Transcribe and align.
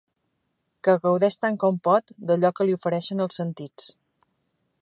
Que 0.87 0.95
gaudeix 1.03 1.37
tant 1.43 1.59
com 1.65 1.77
pot 1.89 2.11
d'allò 2.31 2.53
que 2.61 2.67
li 2.69 2.77
ofereixen 2.79 3.25
els 3.27 3.41
sentits. 3.43 3.91